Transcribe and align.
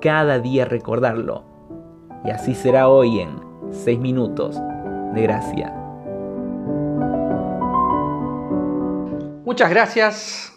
cada 0.00 0.38
día 0.38 0.64
recordarlo. 0.64 1.44
Y 2.24 2.30
así 2.30 2.54
será 2.54 2.88
hoy 2.88 3.20
en 3.20 3.40
6 3.70 3.98
minutos 3.98 4.60
de 5.14 5.22
gracia. 5.22 5.74
Muchas 9.44 9.70
gracias 9.70 10.52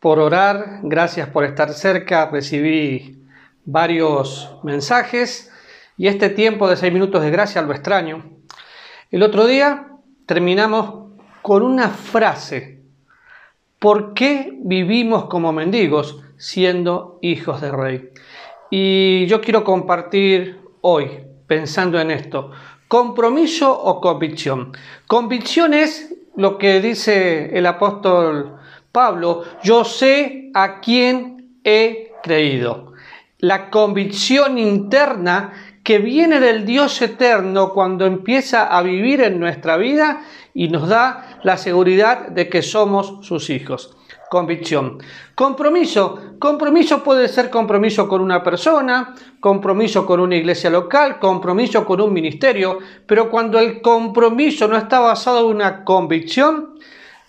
por 0.00 0.18
orar, 0.18 0.80
gracias 0.82 1.28
por 1.28 1.44
estar 1.44 1.72
cerca. 1.72 2.30
Recibí 2.30 3.24
varios 3.64 4.58
mensajes 4.62 5.52
y 5.96 6.06
este 6.06 6.30
tiempo 6.30 6.68
de 6.68 6.76
6 6.76 6.92
minutos 6.92 7.22
de 7.22 7.30
gracia 7.30 7.62
lo 7.62 7.72
extraño. 7.72 8.24
El 9.10 9.22
otro 9.22 9.46
día 9.46 9.88
terminamos 10.26 11.12
con 11.42 11.62
una 11.62 11.88
frase. 11.88 12.82
¿Por 13.78 14.14
qué 14.14 14.52
vivimos 14.60 15.26
como 15.26 15.52
mendigos 15.52 16.22
siendo 16.36 17.18
hijos 17.22 17.60
de 17.60 17.70
rey? 17.72 18.10
Y 18.70 19.26
yo 19.26 19.40
quiero 19.40 19.64
compartir 19.64 20.60
hoy, 20.82 21.08
pensando 21.46 22.00
en 22.00 22.10
esto, 22.10 22.50
compromiso 22.86 23.72
o 23.72 24.00
convicción. 24.00 24.72
Convicción 25.06 25.74
es 25.74 26.14
lo 26.36 26.58
que 26.58 26.80
dice 26.80 27.56
el 27.56 27.66
apóstol 27.66 28.56
Pablo, 28.92 29.44
yo 29.62 29.84
sé 29.84 30.50
a 30.54 30.80
quién 30.80 31.58
he 31.64 32.12
creído. 32.22 32.92
La 33.38 33.70
convicción 33.70 34.58
interna 34.58 35.52
que 35.82 35.98
viene 35.98 36.40
del 36.40 36.66
Dios 36.66 37.00
eterno 37.00 37.72
cuando 37.72 38.04
empieza 38.04 38.66
a 38.66 38.82
vivir 38.82 39.22
en 39.22 39.40
nuestra 39.40 39.76
vida 39.76 40.22
y 40.52 40.68
nos 40.68 40.88
da 40.88 41.40
la 41.42 41.56
seguridad 41.56 42.28
de 42.28 42.48
que 42.48 42.62
somos 42.62 43.24
sus 43.26 43.48
hijos 43.48 43.97
convicción. 44.30 44.98
Compromiso. 45.34 46.36
Compromiso 46.38 47.02
puede 47.02 47.28
ser 47.28 47.50
compromiso 47.50 48.08
con 48.08 48.20
una 48.20 48.42
persona, 48.42 49.14
compromiso 49.40 50.06
con 50.06 50.20
una 50.20 50.36
iglesia 50.36 50.70
local, 50.70 51.18
compromiso 51.18 51.84
con 51.84 52.00
un 52.00 52.12
ministerio, 52.12 52.78
pero 53.06 53.30
cuando 53.30 53.58
el 53.58 53.80
compromiso 53.80 54.68
no 54.68 54.76
está 54.76 55.00
basado 55.00 55.40
en 55.40 55.56
una 55.56 55.84
convicción, 55.84 56.78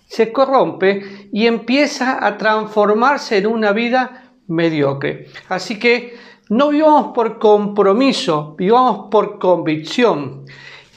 se 0.05 0.31
corrompe 0.31 1.29
y 1.31 1.45
empieza 1.45 2.25
a 2.25 2.37
transformarse 2.37 3.37
en 3.37 3.47
una 3.47 3.71
vida 3.71 4.31
mediocre. 4.47 5.27
Así 5.49 5.77
que 5.77 6.17
no 6.49 6.69
vivamos 6.69 7.13
por 7.13 7.37
compromiso, 7.37 8.55
vivamos 8.57 9.09
por 9.11 9.37
convicción. 9.37 10.45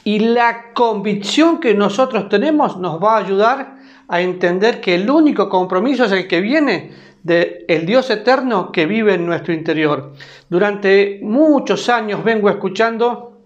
Y 0.03 0.19
la 0.19 0.73
convicción 0.73 1.59
que 1.59 1.73
nosotros 1.73 2.29
tenemos 2.29 2.77
nos 2.77 3.01
va 3.01 3.15
a 3.15 3.19
ayudar 3.19 3.77
a 4.07 4.21
entender 4.21 4.81
que 4.81 4.95
el 4.95 5.09
único 5.09 5.49
compromiso 5.49 6.05
es 6.05 6.11
el 6.11 6.27
que 6.27 6.41
viene 6.41 6.91
del 7.23 7.65
el 7.67 7.85
Dios 7.85 8.09
eterno 8.09 8.71
que 8.71 8.85
vive 8.85 9.13
en 9.13 9.25
nuestro 9.25 9.53
interior. 9.53 10.13
Durante 10.49 11.19
muchos 11.23 11.87
años 11.89 12.23
vengo 12.23 12.49
escuchando 12.49 13.41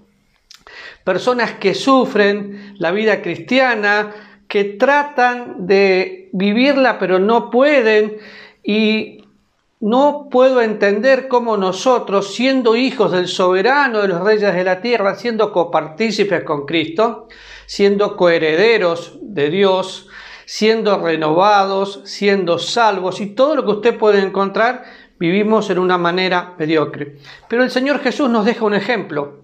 personas 1.03 1.53
que 1.53 1.73
sufren 1.73 2.73
la 2.79 2.91
vida 2.91 3.21
cristiana, 3.21 4.11
que 4.47 4.63
tratan 4.63 5.67
de 5.67 6.29
vivirla 6.33 6.97
pero 6.99 7.19
no 7.19 7.49
pueden 7.49 8.17
y 8.63 9.23
no 9.79 10.27
puedo 10.31 10.61
entender 10.61 11.27
cómo 11.27 11.55
nosotros, 11.55 12.33
siendo 12.33 12.75
hijos 12.75 13.11
del 13.11 13.27
soberano 13.27 14.01
de 14.01 14.07
los 14.07 14.23
reyes 14.23 14.53
de 14.53 14.63
la 14.63 14.81
tierra, 14.81 15.15
siendo 15.15 15.51
copartícipes 15.51 16.43
con 16.43 16.65
Cristo, 16.65 17.27
siendo 17.67 18.15
coherederos 18.17 19.19
de 19.21 19.49
Dios, 19.49 20.07
siendo 20.45 20.99
renovados, 20.99 22.01
siendo 22.05 22.57
salvos 22.57 23.21
y 23.21 23.27
todo 23.27 23.55
lo 23.55 23.65
que 23.65 23.71
usted 23.71 23.97
puede 23.97 24.21
encontrar, 24.21 24.83
vivimos 25.19 25.69
en 25.69 25.77
una 25.77 25.97
manera 25.97 26.55
mediocre. 26.57 27.17
Pero 27.47 27.63
el 27.63 27.69
Señor 27.69 27.99
Jesús 27.99 28.29
nos 28.29 28.45
deja 28.45 28.65
un 28.65 28.73
ejemplo 28.73 29.43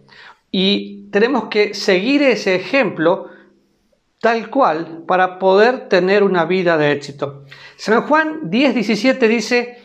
y 0.49 1.09
tenemos 1.11 1.45
que 1.45 1.73
seguir 1.73 2.23
ese 2.23 2.55
ejemplo 2.55 3.27
tal 4.19 4.49
cual 4.49 5.03
para 5.05 5.37
poder 5.37 5.89
tener 5.89 6.23
una 6.23 6.45
vida 6.45 6.77
de 6.77 6.93
éxito. 6.93 7.43
San 7.75 8.03
Juan 8.03 8.49
10, 8.49 8.73
17 8.73 9.27
dice, 9.27 9.83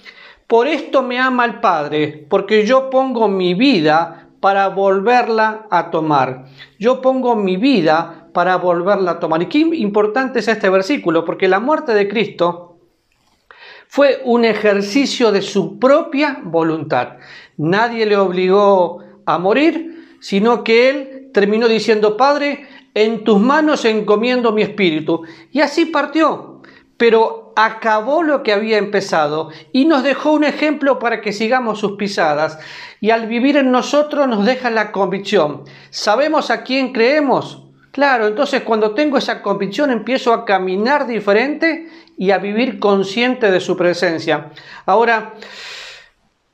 por 0.48 0.66
esto 0.66 1.02
me 1.02 1.20
ama 1.20 1.44
el 1.44 1.60
Padre, 1.60 2.26
porque 2.28 2.66
yo 2.66 2.88
pongo 2.88 3.28
mi 3.28 3.52
vida 3.52 4.30
para 4.40 4.68
volverla 4.68 5.66
a 5.70 5.90
tomar. 5.90 6.46
Yo 6.78 7.02
pongo 7.02 7.36
mi 7.36 7.58
vida 7.58 8.28
para 8.32 8.56
volverla 8.56 9.12
a 9.12 9.20
tomar. 9.20 9.42
Y 9.42 9.46
qué 9.46 9.58
importante 9.58 10.38
es 10.38 10.48
este 10.48 10.70
versículo, 10.70 11.24
porque 11.26 11.48
la 11.48 11.60
muerte 11.60 11.92
de 11.92 12.08
Cristo 12.08 12.78
fue 13.88 14.22
un 14.24 14.46
ejercicio 14.46 15.32
de 15.32 15.42
su 15.42 15.78
propia 15.78 16.40
voluntad. 16.42 17.18
Nadie 17.58 18.06
le 18.06 18.16
obligó 18.16 19.02
a 19.26 19.38
morir, 19.38 20.16
sino 20.20 20.64
que 20.64 20.88
él 20.88 21.30
terminó 21.34 21.68
diciendo, 21.68 22.16
Padre, 22.16 22.66
en 22.94 23.22
tus 23.22 23.38
manos 23.38 23.84
encomiendo 23.84 24.52
mi 24.52 24.62
espíritu. 24.62 25.24
Y 25.52 25.60
así 25.60 25.84
partió, 25.84 26.57
pero 26.98 27.54
acabó 27.56 28.22
lo 28.22 28.42
que 28.42 28.52
había 28.52 28.76
empezado 28.76 29.50
y 29.72 29.86
nos 29.86 30.02
dejó 30.02 30.32
un 30.32 30.44
ejemplo 30.44 30.98
para 30.98 31.20
que 31.22 31.32
sigamos 31.32 31.78
sus 31.78 31.92
pisadas. 31.92 32.58
Y 33.00 33.10
al 33.10 33.26
vivir 33.26 33.56
en 33.56 33.70
nosotros 33.70 34.28
nos 34.28 34.44
deja 34.44 34.68
la 34.68 34.92
convicción. 34.92 35.62
¿Sabemos 35.90 36.50
a 36.50 36.64
quién 36.64 36.92
creemos? 36.92 37.64
Claro, 37.92 38.26
entonces 38.26 38.62
cuando 38.62 38.94
tengo 38.94 39.16
esa 39.16 39.42
convicción 39.42 39.90
empiezo 39.90 40.34
a 40.34 40.44
caminar 40.44 41.06
diferente 41.06 41.88
y 42.16 42.32
a 42.32 42.38
vivir 42.38 42.80
consciente 42.80 43.50
de 43.50 43.60
su 43.60 43.76
presencia. 43.76 44.50
Ahora, 44.84 45.34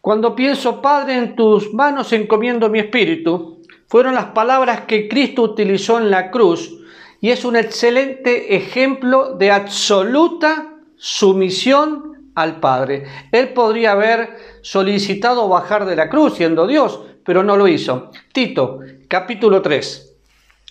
cuando 0.03 0.37
pienso, 0.37 0.82
Padre, 0.82 1.16
en 1.16 1.34
tus 1.34 1.72
manos 1.72 2.12
encomiendo 2.12 2.69
mi 2.69 2.78
espíritu, 2.78 3.62
fueron 3.88 4.15
las 4.15 4.26
palabras 4.26 4.82
que 4.82 5.09
Cristo 5.09 5.43
utilizó 5.43 5.99
en 5.99 6.11
la 6.11 6.31
cruz 6.31 6.84
y 7.25 7.31
es 7.31 7.47
un 7.47 7.57
excelente 7.57 8.55
ejemplo 8.55 9.35
de 9.35 9.51
absoluta 9.51 10.75
sumisión 10.95 12.31
al 12.35 12.61
Padre. 12.61 13.07
Él 13.33 13.55
podría 13.55 13.93
haber 13.93 14.37
solicitado 14.61 15.49
bajar 15.49 15.87
de 15.87 15.97
la 15.97 16.11
cruz 16.11 16.35
siendo 16.35 16.67
Dios, 16.67 17.01
pero 17.25 17.43
no 17.43 17.57
lo 17.57 17.67
hizo. 17.67 18.11
Tito, 18.31 18.81
capítulo 19.09 19.62
3 19.62 20.11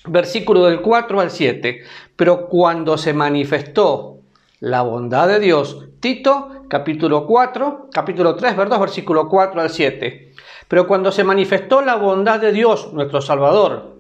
versículo 0.06 0.66
del 0.66 0.81
4 0.81 1.22
al 1.22 1.31
7. 1.31 1.86
Pero 2.16 2.47
cuando 2.47 3.00
se 3.00 3.14
manifestó 3.14 4.20
la 4.59 4.84
bondad 4.84 5.28
de 5.30 5.40
Dios, 5.40 5.88
Tito, 6.00 6.66
capítulo 6.70 7.25
4, 7.25 7.90
capítulo 7.91 8.35
3, 8.35 8.56
¿verdad? 8.56 8.80
versículo 8.80 9.28
4 9.28 9.59
al 9.59 9.72
7. 9.72 10.34
Pero 10.68 10.85
cuando 10.85 11.12
se 11.12 11.24
manifestó 11.24 11.81
la 11.81 11.96
bondad 11.96 12.40
de 12.40 12.52
Dios, 12.52 12.94
nuestro 12.94 13.22
Salvador, 13.22 13.97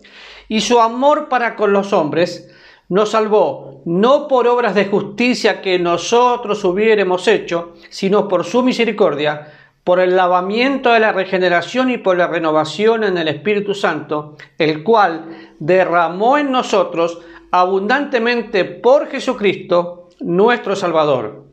y 0.47 0.61
su 0.61 0.79
amor 0.79 1.29
para 1.29 1.55
con 1.55 1.73
los 1.73 1.93
hombres, 1.93 2.49
nos 2.89 3.11
salvó 3.11 3.81
no 3.85 4.27
por 4.27 4.47
obras 4.47 4.75
de 4.75 4.85
justicia 4.85 5.61
que 5.61 5.79
nosotros 5.79 6.63
hubiéramos 6.63 7.27
hecho, 7.27 7.73
sino 7.89 8.27
por 8.27 8.43
su 8.45 8.63
misericordia, 8.63 9.51
por 9.83 9.99
el 9.99 10.15
lavamiento 10.15 10.93
de 10.93 10.99
la 10.99 11.11
regeneración 11.11 11.89
y 11.89 11.97
por 11.97 12.17
la 12.17 12.27
renovación 12.27 13.03
en 13.03 13.17
el 13.17 13.27
Espíritu 13.27 13.73
Santo, 13.73 14.37
el 14.57 14.83
cual 14.83 15.55
derramó 15.59 16.37
en 16.37 16.51
nosotros 16.51 17.19
abundantemente 17.51 18.65
por 18.65 19.07
Jesucristo, 19.07 20.09
nuestro 20.19 20.75
Salvador, 20.75 21.45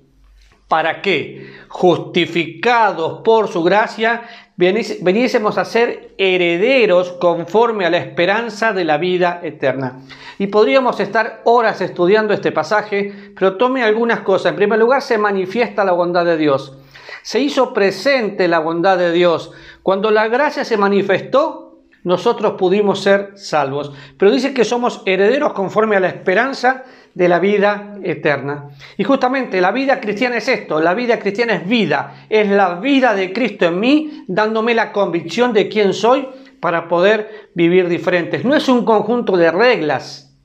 para 0.68 1.02
que, 1.02 1.52
justificados 1.68 3.22
por 3.24 3.48
su 3.48 3.64
gracia, 3.64 4.22
veniésemos 4.60 5.58
a 5.58 5.64
ser 5.64 6.14
herederos 6.18 7.12
conforme 7.12 7.86
a 7.86 7.90
la 7.90 7.98
esperanza 7.98 8.72
de 8.72 8.84
la 8.84 8.98
vida 8.98 9.40
eterna. 9.42 10.02
Y 10.38 10.46
podríamos 10.46 11.00
estar 11.00 11.40
horas 11.44 11.80
estudiando 11.80 12.32
este 12.34 12.52
pasaje, 12.52 13.32
pero 13.34 13.56
tome 13.56 13.82
algunas 13.82 14.20
cosas. 14.20 14.50
En 14.50 14.56
primer 14.56 14.78
lugar, 14.78 15.02
se 15.02 15.18
manifiesta 15.18 15.84
la 15.84 15.92
bondad 15.92 16.24
de 16.24 16.36
Dios 16.36 16.76
se 17.22 17.40
hizo 17.40 17.72
presente 17.72 18.48
la 18.48 18.60
bondad 18.60 18.98
de 18.98 19.12
Dios. 19.12 19.52
Cuando 19.82 20.10
la 20.10 20.28
gracia 20.28 20.64
se 20.64 20.76
manifestó, 20.76 21.69
nosotros 22.04 22.54
pudimos 22.58 23.02
ser 23.02 23.32
salvos. 23.36 23.92
Pero 24.16 24.30
dice 24.30 24.54
que 24.54 24.64
somos 24.64 25.02
herederos 25.06 25.52
conforme 25.52 25.96
a 25.96 26.00
la 26.00 26.08
esperanza 26.08 26.84
de 27.14 27.28
la 27.28 27.38
vida 27.38 27.96
eterna. 28.02 28.68
Y 28.96 29.04
justamente 29.04 29.60
la 29.60 29.72
vida 29.72 30.00
cristiana 30.00 30.36
es 30.36 30.48
esto, 30.48 30.80
la 30.80 30.94
vida 30.94 31.18
cristiana 31.18 31.54
es 31.54 31.68
vida, 31.68 32.26
es 32.28 32.48
la 32.48 32.76
vida 32.76 33.14
de 33.14 33.32
Cristo 33.32 33.66
en 33.66 33.80
mí, 33.80 34.24
dándome 34.28 34.74
la 34.74 34.92
convicción 34.92 35.52
de 35.52 35.68
quién 35.68 35.92
soy 35.92 36.28
para 36.60 36.88
poder 36.88 37.50
vivir 37.54 37.88
diferentes. 37.88 38.44
No 38.44 38.54
es 38.54 38.68
un 38.68 38.84
conjunto 38.84 39.36
de 39.36 39.50
reglas, 39.50 40.36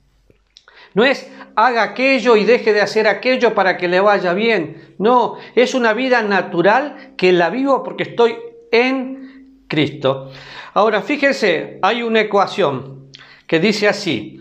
no 0.94 1.04
es 1.04 1.30
haga 1.56 1.84
aquello 1.84 2.36
y 2.36 2.44
deje 2.44 2.74
de 2.74 2.82
hacer 2.82 3.08
aquello 3.08 3.54
para 3.54 3.78
que 3.78 3.88
le 3.88 4.00
vaya 4.00 4.34
bien. 4.34 4.96
No, 4.98 5.36
es 5.56 5.74
una 5.74 5.94
vida 5.94 6.22
natural 6.22 7.14
que 7.18 7.32
la 7.32 7.50
vivo 7.50 7.84
porque 7.84 8.04
estoy 8.04 8.36
en 8.72 9.15
Cristo. 9.68 10.32
Ahora, 10.74 11.02
fíjense, 11.02 11.80
hay 11.82 12.04
una 12.04 12.22
ecuación 12.22 13.12
que 13.48 13.60
dice 13.60 13.88
así, 13.88 14.40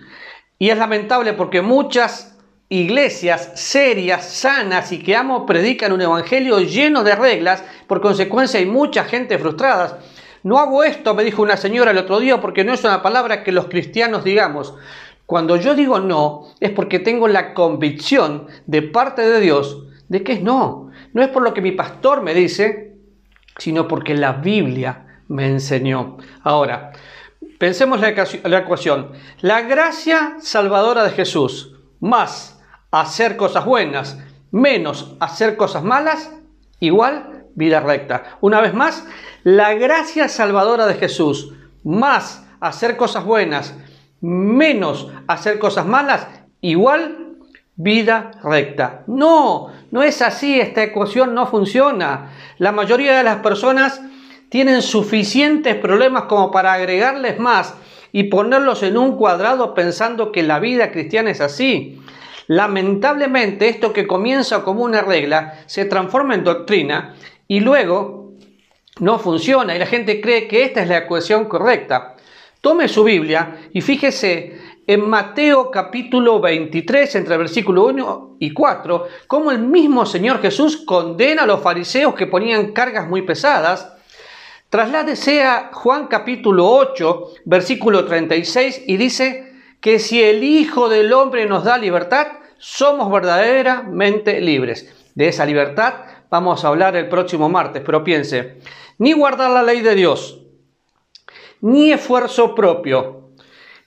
y 0.59 0.71
es 0.71 0.79
lamentable 0.79 1.33
porque 1.33 1.63
muchas 1.63 2.39
iglesias 2.69 3.53
serias, 3.55 4.25
sanas 4.25 4.91
y 4.93 4.99
que 4.99 5.17
amo 5.17 5.47
predican 5.47 5.93
un 5.93 6.01
evangelio 6.01 6.61
lleno 6.61 7.05
de 7.05 7.15
reglas, 7.15 7.65
por 7.87 8.01
consecuencia 8.01 8.59
hay 8.61 8.67
mucha 8.67 9.05
gente 9.05 9.39
frustrada. 9.39 10.01
No 10.43 10.59
hago 10.59 10.85
esto, 10.85 11.15
me 11.15 11.25
dijo 11.25 11.43
una 11.43 11.57
señora 11.57 11.91
el 11.91 11.99
otro 11.99 12.21
día, 12.21 12.41
porque 12.41 12.65
no 12.65 12.73
es 12.73 12.83
una 12.85 13.03
palabra 13.03 13.43
que 13.45 13.53
los 13.53 13.67
cristianos 13.67 14.25
digamos. 14.25 14.75
Cuando 15.27 15.57
yo 15.57 15.75
digo 15.75 16.01
no, 16.01 16.49
es 16.61 16.71
porque 16.71 16.99
tengo 16.99 17.29
la 17.29 17.55
convicción 17.55 18.47
de 18.67 18.83
parte 18.83 19.23
de 19.23 19.41
Dios 19.41 19.85
de 20.09 20.23
que 20.23 20.33
es 20.33 20.43
no. 20.43 20.91
No 21.13 21.23
es 21.23 21.29
por 21.29 21.43
lo 21.43 21.55
que 21.55 21.63
mi 21.63 21.73
pastor 21.73 22.23
me 22.23 22.35
dice, 22.35 22.97
sino 23.59 23.89
porque 23.89 24.15
la 24.15 24.33
Biblia 24.33 25.14
me 25.29 25.47
enseñó. 25.47 26.17
Ahora, 26.43 26.93
pensemos 27.59 28.01
la 28.01 28.59
ecuación. 28.59 29.13
La 29.41 29.63
gracia 29.63 30.37
salvadora 30.41 31.05
de 31.05 31.11
Jesús 31.11 31.77
más 32.01 32.61
hacer 32.91 33.37
cosas 33.37 33.65
buenas 33.65 34.19
menos 34.55 35.17
hacer 35.19 35.57
cosas 35.57 35.83
malas, 35.83 36.31
igual 36.79 37.47
vida 37.57 37.81
recta. 37.81 38.39
Una 38.41 38.61
vez 38.61 38.73
más, 38.73 39.05
la 39.43 39.75
gracia 39.75 40.29
salvadora 40.29 40.87
de 40.87 40.95
Jesús 40.95 41.53
más 41.83 42.47
hacer 42.61 42.97
cosas 42.97 43.25
buenas 43.25 43.75
menos 44.21 45.11
hacer 45.27 45.59
cosas 45.59 45.87
malas, 45.87 46.29
igual 46.61 47.37
vida 47.75 48.31
recta. 48.45 49.03
No, 49.09 49.73
no 49.91 50.05
es 50.05 50.23
así, 50.23 50.61
esta 50.61 50.85
ecuación 50.85 51.35
no 51.35 51.49
funciona. 51.49 52.31
La 52.59 52.71
mayoría 52.71 53.17
de 53.17 53.25
las 53.25 53.39
personas 53.39 54.01
tienen 54.55 54.83
suficientes 54.83 55.75
problemas 55.75 56.27
como 56.27 56.53
para 56.53 56.75
agregarles 56.75 57.41
más 57.41 57.75
y 58.13 58.23
ponerlos 58.23 58.85
en 58.85 58.97
un 58.97 59.17
cuadrado 59.17 59.75
pensando 59.75 60.31
que 60.31 60.45
la 60.45 60.61
vida 60.61 60.93
cristiana 60.93 61.33
es 61.33 61.41
así. 61.41 62.01
Lamentablemente 62.47 63.69
esto 63.69 63.93
que 63.93 64.07
comienza 64.07 64.63
como 64.63 64.85
una 64.85 65.03
regla 65.03 65.59
se 65.67 65.87
transforma 65.87 66.37
en 66.37 66.45
doctrina 66.45 67.17
y 67.49 67.59
luego 67.59 68.31
no 69.01 69.19
funciona 69.19 69.75
y 69.75 69.81
la 69.81 69.87
gente 69.87 70.21
cree 70.21 70.47
que 70.47 70.63
esta 70.63 70.83
es 70.83 70.89
la 70.89 70.99
ecuación 70.99 71.47
correcta. 71.47 72.15
Tome 72.61 72.87
su 72.87 73.03
Biblia 73.03 73.57
y 73.73 73.81
fíjese 73.81 74.57
en 74.87 75.01
Mateo 75.01 75.73
capítulo 75.73 76.39
23, 76.39 77.13
entre 77.17 77.39
versículo 77.39 77.87
1 77.87 78.37
y 78.39 78.53
4, 78.53 79.07
cómo 79.27 79.51
el 79.51 79.59
mismo 79.59 80.07
Señor 80.07 80.41
Jesús 80.41 80.77
condena 80.87 81.43
a 81.43 81.47
los 81.47 81.61
fariseos 81.61 82.15
que 82.15 82.29
ponían 82.29 82.71
cargas 82.71 83.09
muy 83.09 83.23
pesadas. 83.23 83.94
Trasládese 84.75 85.45
a 85.45 85.71
Juan 85.73 86.09
capítulo 86.09 86.69
8, 86.69 87.35
versículo 87.45 88.05
36, 88.07 88.83
y 88.89 88.97
dice 88.97 89.53
que 89.81 90.01
si 90.01 90.21
el 90.21 90.43
Hijo 90.43 90.89
del 90.89 91.13
Hombre 91.13 91.47
nos 91.47 91.63
da 91.63 91.79
libertad, 91.79 92.27
somos 92.59 93.09
verdaderamente 93.09 94.41
libres. 94.41 94.93
De 95.15 95.29
esa 95.29 95.47
libertad 95.47 95.95
vamos 96.29 96.65
a 96.65 96.69
hablar 96.71 96.97
el 96.97 97.09
próximo 97.09 97.49
martes, 97.49 97.85
pero 97.87 98.03
piense, 98.03 98.59
ni 98.99 99.13
guardar 99.13 99.53
la 99.53 99.63
ley 99.63 99.81
de 99.81 99.95
Dios, 99.95 100.41
ni 101.61 101.93
esfuerzo 101.93 102.57
propio, 102.57 103.31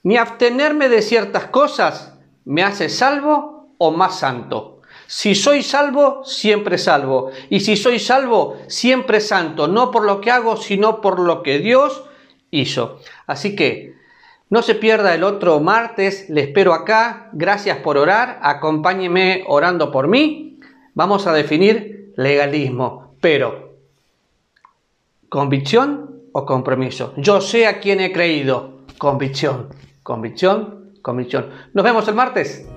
ni 0.02 0.16
abstenerme 0.16 0.88
de 0.88 1.02
ciertas 1.02 1.48
cosas 1.48 2.18
me 2.46 2.62
hace 2.62 2.88
salvo 2.88 3.74
o 3.76 3.90
más 3.90 4.20
santo. 4.20 4.77
Si 5.10 5.34
soy 5.34 5.62
salvo, 5.62 6.22
siempre 6.22 6.76
salvo. 6.76 7.30
Y 7.48 7.60
si 7.60 7.78
soy 7.78 7.98
salvo, 7.98 8.58
siempre 8.66 9.20
santo. 9.20 9.66
No 9.66 9.90
por 9.90 10.04
lo 10.04 10.20
que 10.20 10.30
hago, 10.30 10.58
sino 10.58 11.00
por 11.00 11.18
lo 11.18 11.42
que 11.42 11.60
Dios 11.60 12.04
hizo. 12.50 13.00
Así 13.26 13.56
que 13.56 13.94
no 14.50 14.60
se 14.60 14.74
pierda 14.74 15.14
el 15.14 15.24
otro 15.24 15.60
martes. 15.60 16.28
Le 16.28 16.42
espero 16.42 16.74
acá. 16.74 17.30
Gracias 17.32 17.78
por 17.78 17.96
orar. 17.96 18.38
Acompáñeme 18.42 19.44
orando 19.46 19.90
por 19.90 20.08
mí. 20.08 20.60
Vamos 20.92 21.26
a 21.26 21.32
definir 21.32 22.12
legalismo. 22.18 23.14
Pero, 23.22 23.76
convicción 25.30 26.20
o 26.32 26.44
compromiso. 26.44 27.14
Yo 27.16 27.40
sé 27.40 27.66
a 27.66 27.80
quién 27.80 28.00
he 28.00 28.12
creído. 28.12 28.82
Convicción, 28.98 29.70
convicción, 30.02 30.92
convicción. 31.00 31.48
Nos 31.72 31.82
vemos 31.82 32.06
el 32.08 32.14
martes. 32.14 32.68